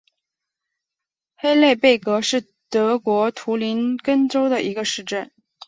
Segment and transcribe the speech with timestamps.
[1.35, 5.29] 黑内贝格是德国图林根州的一个市镇。